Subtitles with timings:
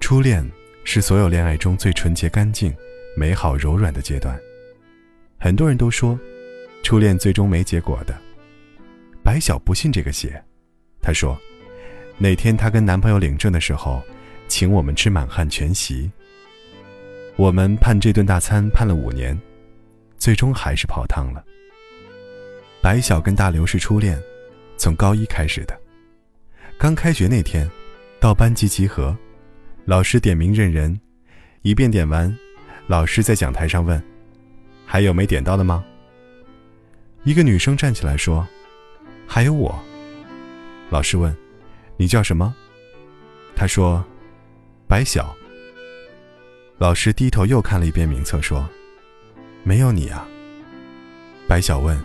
[0.00, 0.44] 初恋
[0.84, 2.74] 是所有恋爱中最纯洁、干净、
[3.16, 4.38] 美好、柔软的阶段。
[5.38, 6.18] 很多人都说，
[6.82, 8.14] 初恋最终没结果的。
[9.22, 10.42] 白晓不信这个邪，
[11.00, 11.38] 她说，
[12.18, 14.02] 那天她跟男朋友领证的时候，
[14.48, 16.10] 请我们吃满汉全席。
[17.36, 19.40] 我们盼这顿大餐盼了五年，
[20.20, 21.42] 最终还是泡汤了。
[22.82, 24.20] 白晓跟大刘是初恋，
[24.76, 25.76] 从高一开始的。
[26.78, 27.68] 刚开学那天，
[28.20, 29.16] 到班级集合，
[29.86, 31.00] 老师点名认人，
[31.62, 32.34] 一遍点完，
[32.86, 34.00] 老师在讲台上问
[34.84, 35.82] ：“还有没点到的吗？”
[37.24, 38.46] 一个女生站起来说
[39.26, 39.78] ：“还有我。”
[40.90, 41.34] 老师问
[41.96, 42.54] ：“你叫什么？”
[43.56, 44.04] 她说
[44.86, 45.34] ：“白晓。”
[46.76, 48.66] 老师低头又看了一遍名册，说
[49.62, 50.26] ：“没有你啊。”
[51.48, 51.98] 白晓问：“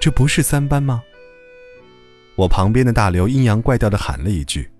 [0.00, 1.02] 这不是三班吗？”
[2.36, 4.70] 我旁边的大刘阴阳怪调的喊了一句：“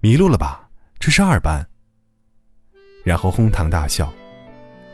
[0.00, 0.68] 迷路了吧？
[0.98, 1.66] 这是二班。”
[3.04, 4.12] 然后哄堂大笑。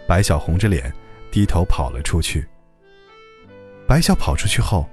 [0.06, 0.92] 白晓红着脸
[1.30, 2.46] 低头跑了出去。
[3.86, 4.88] 白晓跑出去后，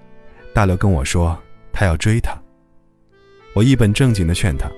[0.53, 1.37] 大刘跟我说
[1.71, 2.37] 他要追她。
[3.53, 4.69] 我一本正经的劝他：“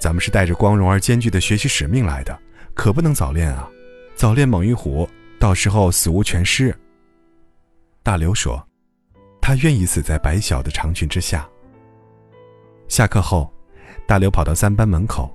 [0.00, 2.36] 咱们是带着光荣而艰巨的学习使命来的。”
[2.74, 3.68] 可不能早恋啊！
[4.14, 5.06] 早恋猛于虎，
[5.40, 6.72] 到时候死无全尸。
[8.02, 8.62] 大刘说
[9.40, 11.48] ：“他愿意死在白晓的长裙之下。”
[12.88, 13.50] 下课后，
[14.06, 15.34] 大刘跑到三班门口，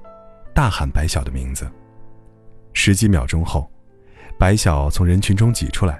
[0.53, 1.67] 大喊白晓的名字。
[2.73, 3.67] 十几秒钟后，
[4.37, 5.99] 白晓从人群中挤出来，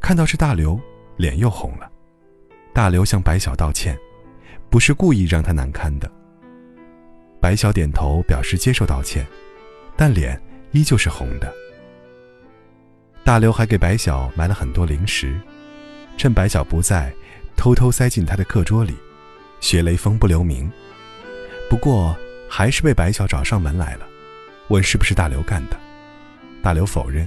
[0.00, 0.78] 看到是大刘，
[1.16, 1.88] 脸又红了。
[2.72, 3.96] 大刘向白晓道歉，
[4.68, 6.10] 不是故意让他难堪的。
[7.40, 9.24] 白晓点头表示接受道歉。
[9.96, 11.54] 但脸依旧是红的。
[13.24, 15.40] 大刘还给白晓买了很多零食，
[16.18, 17.10] 趁白晓不在，
[17.56, 18.94] 偷偷塞进他的课桌里，
[19.60, 20.70] 学雷锋不留名。
[21.70, 22.14] 不过
[22.50, 24.06] 还是被白晓找上门来了，
[24.68, 25.80] 问是不是大刘干的。
[26.62, 27.26] 大刘否认：“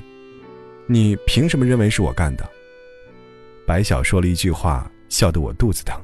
[0.86, 2.48] 你凭什么认为是我干的？”
[3.66, 6.00] 白晓说了一句话，笑得我肚子疼。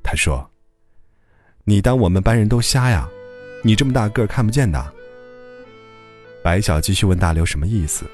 [0.00, 0.48] 他说
[1.66, 3.08] ：“你当我们班人都瞎呀？
[3.64, 4.94] 你这么大个看不见的。”
[6.40, 8.08] 白晓继续问大刘什么意思，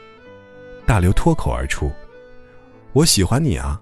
[0.86, 1.90] 大刘脱口而出
[2.92, 3.80] ：“我喜欢你啊。”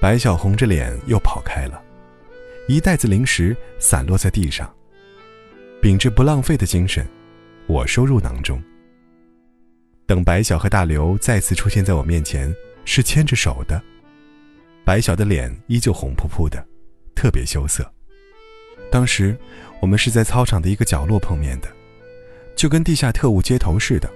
[0.00, 1.82] 白晓红着脸又跑开了，
[2.68, 4.72] 一袋子零食散落在地上。
[5.82, 7.06] 秉着不浪费的精神，
[7.66, 8.62] 我收入囊中。
[10.06, 12.54] 等白晓和大刘再次出现在我面前，
[12.84, 13.82] 是牵着手的。
[14.84, 16.64] 白晓的脸依旧红扑扑的，
[17.14, 17.88] 特别羞涩。
[18.90, 19.36] 当时
[19.80, 21.68] 我们是在操场的一个角落碰面的。
[22.56, 24.12] 就跟地下特务接头似的。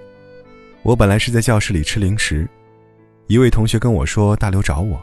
[0.84, 2.48] 我本来是在教室里吃零食，
[3.28, 5.00] 一位同学跟我说大刘找我，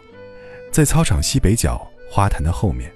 [0.73, 2.91] 在操场西北角花坛的后面。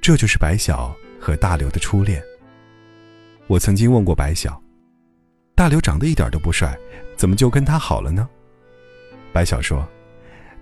[0.00, 2.20] 这就是白晓和大刘的初恋。
[3.46, 4.60] 我曾经问过白晓，
[5.54, 6.76] 大刘长得一点都不帅，
[7.16, 8.28] 怎么就跟他好了呢？
[9.32, 9.86] 白晓说，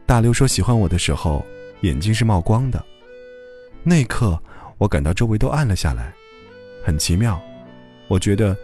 [0.04, 1.42] 大刘说喜欢我的时候
[1.80, 2.84] 眼睛是冒光的，
[3.82, 4.38] 那一刻
[4.76, 6.12] 我感到周围都暗了下来，
[6.84, 7.40] 很奇妙。
[8.06, 8.54] 我觉得，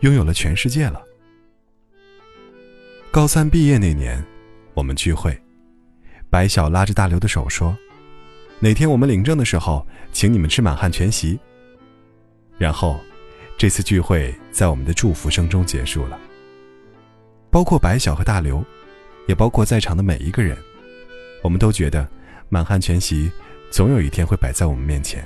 [0.00, 1.04] 拥有了全世界了。
[3.12, 4.24] 高三毕业那年，
[4.72, 5.38] 我们聚会，
[6.30, 7.76] 白晓拉着大刘的手说
[8.58, 11.38] ：“哪天我们领证的时候，请你们吃满汉全席。”
[12.56, 12.98] 然后，
[13.58, 16.18] 这次聚会在我们的祝福声中结束了。
[17.50, 18.64] 包括白晓和大刘，
[19.28, 20.56] 也包括在场的每一个人，
[21.42, 22.08] 我们都觉得
[22.48, 23.30] 满汉全席
[23.70, 25.22] 总有一天会摆在我们面前。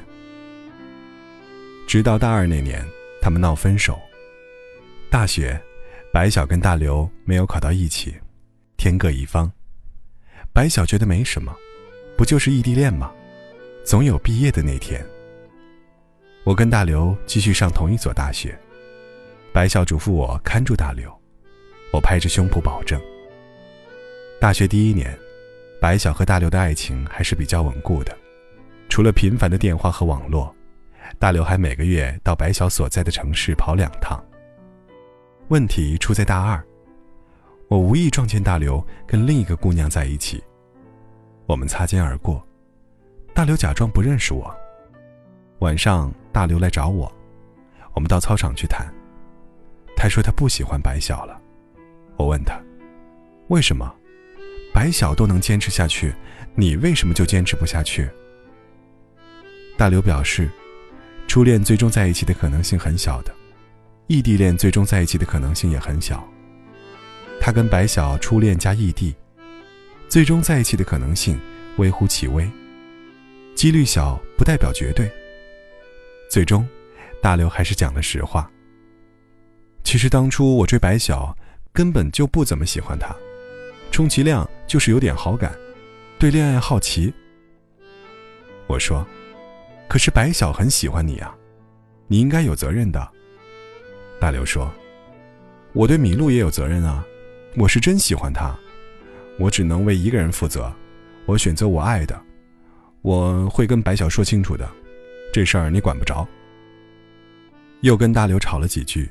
[1.86, 2.84] 直到大二那年。
[3.22, 3.98] 他们闹分手。
[5.10, 5.60] 大学，
[6.16, 8.14] 白晓跟大刘没有考到一起，
[8.78, 9.52] 天各一方。
[10.50, 11.54] 白晓觉得没什么，
[12.16, 13.12] 不就是异地恋吗？
[13.84, 15.04] 总有毕业的那天。
[16.42, 18.58] 我跟大刘继续上同一所大学，
[19.52, 21.14] 白晓嘱咐我看住大刘，
[21.92, 22.98] 我拍着胸脯保证。
[24.40, 25.14] 大学第一年，
[25.82, 28.16] 白晓和大刘的爱情还是比较稳固的，
[28.88, 30.50] 除了频繁的电话和网络。
[31.18, 34.18] 大刘还每个月到白晓所在的城市跑两趟。
[35.48, 36.60] 问题出在大二，
[37.68, 40.42] 我无意撞见大刘跟另一个姑娘在一起。
[41.46, 42.44] 我们擦肩而过，
[43.32, 44.52] 大刘假装不认识我。
[45.60, 47.10] 晚上，大刘来找我，
[47.94, 48.92] 我们到操场去谈。
[49.96, 51.40] 他说他不喜欢白晓了。
[52.16, 52.60] 我问他，
[53.46, 53.94] 为什么？
[54.74, 56.12] 白晓都能坚持下去，
[56.56, 58.10] 你为什么就坚持不下去？
[59.78, 60.50] 大刘表示。
[61.28, 63.34] 初恋最终在一起的可能性很小的，
[64.08, 66.26] 异地恋最终在一起的可能性也很小。
[67.40, 69.14] 他跟白晓初恋加异地，
[70.08, 71.38] 最终在一起的可能性
[71.76, 72.48] 微乎其微，
[73.54, 75.10] 几率小不代表绝对。
[76.30, 76.66] 最终，
[77.20, 78.48] 大刘还是讲了实话。
[79.82, 81.36] 其实当初我追白晓，
[81.72, 83.14] 根本就不怎么喜欢她，
[83.90, 85.52] 充其量就是有点好感，
[86.18, 87.12] 对恋爱好奇。
[88.68, 89.06] 我说
[89.88, 91.36] ：“可是白晓很喜欢你啊，
[92.06, 93.12] 你应该有责任的。”
[94.20, 94.72] 大刘说
[95.74, 97.04] ：“我对米露也有责任啊，
[97.56, 98.54] 我是真喜欢她，
[99.38, 100.72] 我只能为一个人负责，
[101.26, 102.18] 我选择我爱的，
[103.02, 104.68] 我会跟白晓说清楚的，
[105.32, 106.26] 这事儿你管不着。”
[107.82, 109.08] 又跟大刘吵了几句，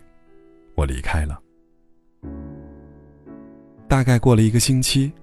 [0.74, 1.40] 我离开了。
[3.88, 5.14] 大概过了一个星期，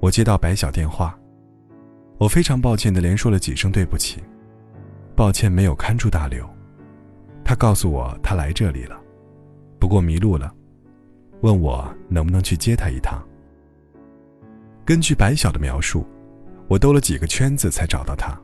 [0.00, 1.16] 我接到白晓电话。
[2.18, 4.20] 我非常抱歉的连说了几声对不起，
[5.14, 6.44] 抱歉没有看住大刘。
[7.44, 9.00] 他告诉我他来这里了，
[9.78, 10.52] 不过迷路了，
[11.40, 13.22] 问我能不能去接他一趟。
[14.84, 16.06] 根据白晓的描述，
[16.66, 18.38] 我兜了几个圈子才找到他。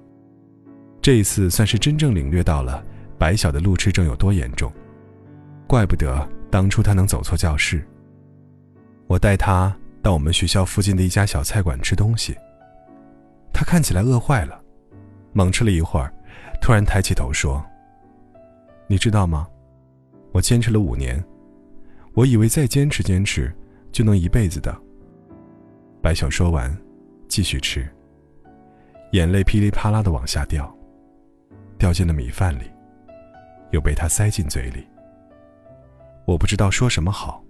[1.02, 2.84] 这一次算是真正领略到了
[3.18, 4.72] 白晓的路痴症有多严重，
[5.66, 7.86] 怪不得当初他能走错教室。
[9.06, 12.34] 我带他到我们学校附近的一家小菜馆吃东西。
[13.52, 14.60] 他看起来饿坏了，
[15.32, 16.12] 猛吃了一会儿，
[16.60, 17.64] 突然抬起头说
[18.88, 19.46] ：“你知道吗？
[20.34, 21.24] 我坚持了五年，
[22.12, 23.54] 我以为再坚持坚持
[23.92, 24.76] 就能一辈子的。”
[26.02, 26.76] 白晓说完，
[27.28, 27.88] 继续吃，
[29.12, 30.76] 眼泪噼里啪啦的往下掉，
[31.78, 32.64] 掉进了米饭里，
[33.70, 34.84] 又被他塞进嘴里。
[36.26, 37.44] 我不知道说什么好，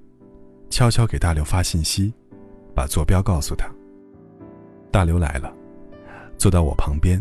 [0.68, 2.12] 悄悄给大刘发信息，
[2.74, 3.66] 把坐标告诉他。
[4.92, 5.50] 大刘来了。
[6.36, 7.18] 坐到我旁边，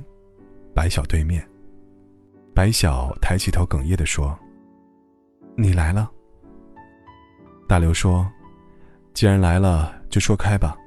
[0.73, 1.47] 白晓对面。
[2.53, 4.37] 白晓抬起头，哽咽的说
[5.55, 6.09] ：“你来了。”
[7.67, 8.29] 大刘说
[9.13, 10.77] ：“既然来了，就说开吧。”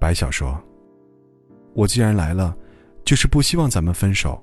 [0.00, 0.58] 白晓说
[1.74, 2.56] ：“我既然来了，
[3.04, 4.42] 就是不希望咱们分手，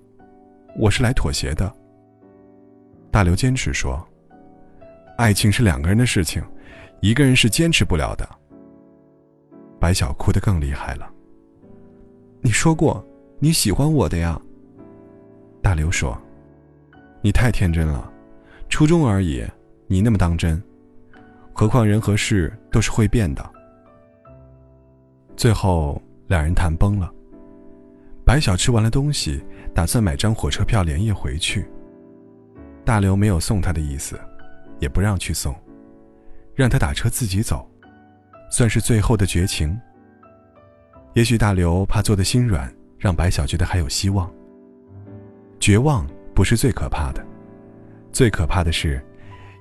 [0.78, 1.74] 我是来妥协的。”
[3.12, 4.06] 大刘坚持说
[5.18, 6.44] ：“爱情是两个人的事情，
[7.02, 8.28] 一个人是坚持不了的。”
[9.80, 11.12] 白晓哭得更厉害了。
[12.42, 13.06] 你说过
[13.40, 14.40] 你喜欢我的呀。
[15.62, 16.18] 大刘说
[17.22, 18.12] ：“你太天真了，
[18.70, 19.44] 初中而已，
[19.88, 20.62] 你那么当真？
[21.54, 23.52] 何况人和事都是会变的。”
[25.36, 27.12] 最后两人谈崩了。
[28.26, 29.44] 白晓吃完了东西，
[29.74, 31.66] 打算买张火车票连夜回去。
[32.84, 34.20] 大刘没有送他的意思，
[34.80, 35.56] 也不让去送，
[36.54, 37.70] 让他打车自己走，
[38.52, 39.80] 算是最后的绝情。
[41.14, 44.32] 也许大刘怕做的心软，让白晓觉得还有希望。
[45.60, 46.06] 绝望
[46.36, 47.26] 不是最可怕的，
[48.12, 49.04] 最可怕的是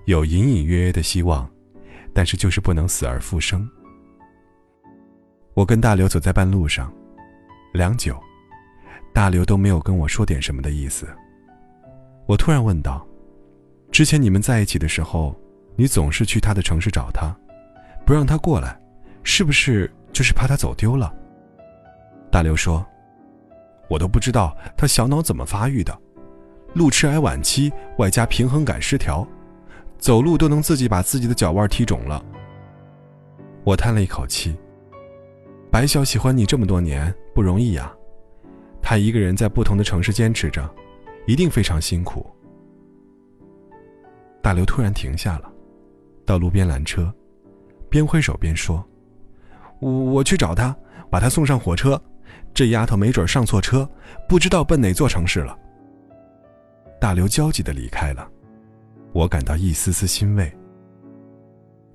[0.07, 1.49] 有隐隐约约的希望，
[2.13, 3.69] 但是就是不能死而复生。
[5.55, 6.93] 我跟大刘走在半路上，
[7.73, 8.19] 良久，
[9.13, 11.07] 大刘都没有跟我说点什么的意思。
[12.27, 13.07] 我突然问道
[13.91, 15.35] ：“之前你们在一起的时候，
[15.77, 17.35] 你总是去他的城市找他，
[18.05, 18.79] 不让他过来，
[19.23, 21.15] 是不是就是怕他走丢了？”
[22.31, 22.85] 大刘说
[23.89, 25.97] ：“我都不知道他小脑怎么发育的，
[26.77, 29.27] 路痴癌晚期，外加平衡感失调，
[29.97, 32.23] 走路都能自己把自己的脚腕踢肿了。”
[33.65, 34.55] 我叹了一口气
[35.73, 37.91] ：“白晓喜欢你这么多年不容易呀，
[38.83, 40.69] 他一个人在不同的城市坚持着，
[41.27, 42.31] 一定非常辛苦。”
[44.43, 45.51] 大刘突然停下了，
[46.27, 47.11] 到路边拦车，
[47.89, 48.87] 边挥手边说
[49.81, 50.77] ：“我我去找他，
[51.09, 51.99] 把他送上火车。”
[52.53, 53.89] 这丫头没准上错车，
[54.29, 55.59] 不知道奔哪座城市了。
[56.99, 58.29] 大刘焦急的离开了，
[59.13, 60.51] 我感到一丝丝欣慰。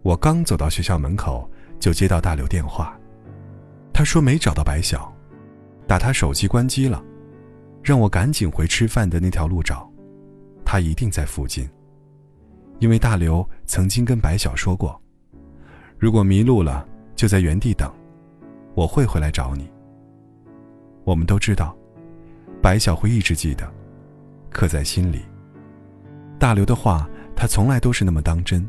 [0.03, 2.97] 我刚走到学校门口，就接到大刘电话，
[3.93, 5.11] 他说没找到白晓，
[5.87, 7.03] 打他手机关机了，
[7.83, 9.89] 让我赶紧回吃饭的那条路找，
[10.63, 11.69] 他一定在附近。
[12.79, 14.99] 因为大刘曾经跟白晓说过，
[15.99, 17.91] 如果迷路了，就在原地等，
[18.73, 19.69] 我会回来找你。
[21.03, 21.75] 我们都知道，
[22.61, 23.71] 白晓会一直记得，
[24.51, 25.21] 刻在心里。
[26.37, 28.67] 大刘的话，他从来都是那么当真。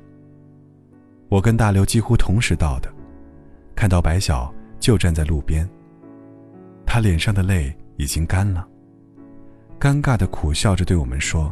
[1.28, 2.92] 我跟大刘几乎同时到的，
[3.74, 5.68] 看到白晓就站在路边。
[6.86, 8.68] 他脸上的泪已经干了，
[9.80, 11.50] 尴尬的苦笑着对我们说：“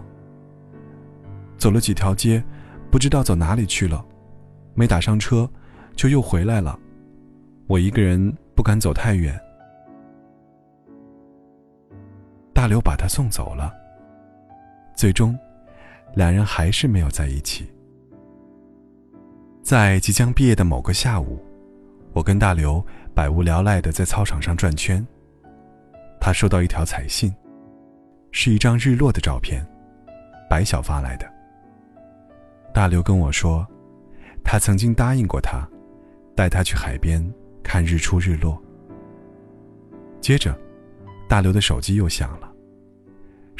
[1.56, 2.44] 走了几条街，
[2.90, 4.04] 不知道走哪里去了，
[4.74, 5.48] 没打上车，
[5.96, 6.78] 就又回来了。
[7.66, 9.40] 我一个人不敢走太远。”
[12.52, 13.72] 大刘把他送走了。
[15.00, 15.34] 最终，
[16.12, 17.66] 两人还是没有在一起。
[19.62, 21.42] 在即将毕业的某个下午，
[22.12, 25.02] 我跟大刘百无聊赖的在操场上转圈。
[26.20, 27.34] 他收到一条彩信，
[28.30, 29.66] 是一张日落的照片，
[30.50, 31.26] 白晓发来的。
[32.74, 33.66] 大刘跟我说，
[34.44, 35.66] 他曾经答应过他，
[36.36, 37.24] 带他去海边
[37.62, 38.62] 看日出日落。
[40.20, 40.54] 接着，
[41.26, 42.49] 大刘的手机又响了，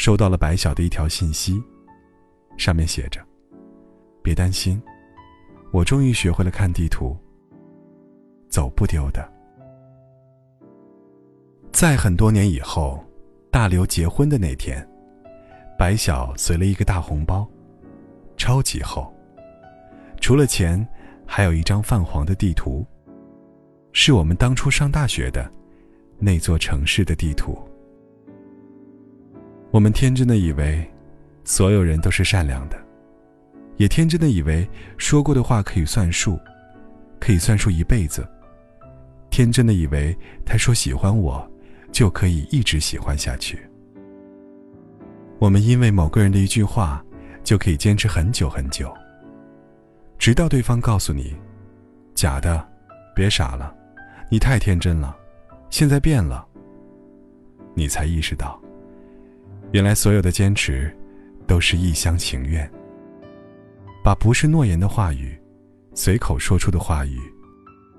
[0.00, 1.62] 收到了白晓的一条信息，
[2.56, 3.20] 上面写着
[4.24, 4.82] ：“别担心，
[5.72, 7.14] 我终于学会了看地图，
[8.48, 9.30] 走不丢的。”
[11.70, 13.04] 在很多年以后，
[13.50, 14.88] 大刘结婚的那天，
[15.78, 17.46] 白晓随了一个大红包，
[18.38, 19.14] 超级厚，
[20.18, 20.82] 除了钱，
[21.26, 22.86] 还有一张泛黄的地图，
[23.92, 25.52] 是我们当初上大学的
[26.18, 27.58] 那座城市的地图。
[29.70, 30.88] 我们天真的以为，
[31.44, 32.76] 所有人都是善良的，
[33.76, 36.38] 也天真的以为说过的话可以算数，
[37.18, 38.26] 可以算数一辈子。
[39.30, 41.48] 天真的以为他说喜欢我。
[41.92, 43.58] 就可以一直喜欢下去。
[45.40, 47.04] 我们因为某个人的一句话，
[47.42, 48.94] 就可以坚持很久很久，
[50.16, 51.34] 直到对方告诉你
[52.14, 52.64] ：“假的，
[53.12, 53.74] 别傻了，
[54.30, 55.16] 你太天真了，
[55.68, 56.46] 现在变了。”
[57.74, 58.62] 你才意识到，
[59.72, 60.94] 原来所有的坚持
[61.46, 62.68] 都是一厢情愿。
[64.02, 65.38] 把不是诺言的话语，
[65.94, 67.18] 随口说出的话语，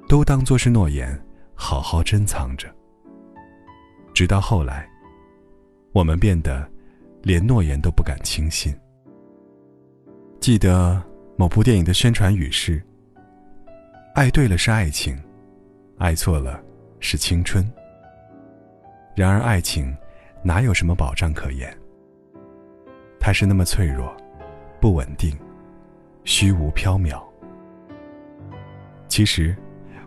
[0.07, 1.17] 都当作是诺言，
[1.53, 2.67] 好好珍藏着。
[4.13, 4.89] 直到后来，
[5.93, 6.67] 我们变得
[7.21, 8.75] 连诺言都不敢轻信。
[10.39, 11.01] 记得
[11.37, 12.81] 某部电影的宣传语是
[14.15, 15.17] ：“爱对了是爱情，
[15.99, 16.61] 爱错了
[16.99, 17.63] 是青春。”
[19.15, 19.95] 然而，爱情
[20.43, 21.75] 哪有什么保障可言？
[23.19, 24.15] 它是那么脆弱、
[24.79, 25.37] 不稳定、
[26.23, 27.21] 虚无缥缈。
[29.07, 29.55] 其实，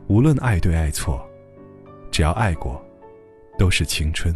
[0.07, 1.25] 无论爱对爱错，
[2.11, 2.83] 只要爱过。
[3.57, 4.35] 都是青春。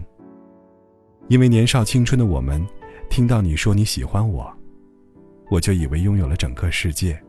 [1.26, 2.64] 因为年少青春的我们，
[3.10, 4.48] 听到你说你喜欢我，
[5.50, 7.20] 我就以为拥有了整个世界。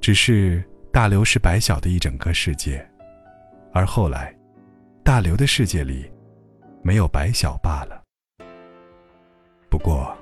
[0.00, 0.60] 只是
[0.90, 2.84] 大刘是白小的一整个世界，
[3.72, 4.36] 而后来，
[5.04, 6.10] 大刘的世界里，
[6.82, 8.02] 没有白小罢了。
[9.70, 10.14] 不过，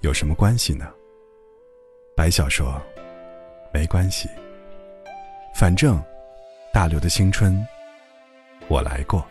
[0.00, 0.90] 有什么关系呢？
[2.16, 2.80] 白小说
[3.74, 4.28] ：“没关系，
[5.54, 6.00] 反正，
[6.72, 7.54] 大刘的青春。”
[8.68, 9.26] 我来过。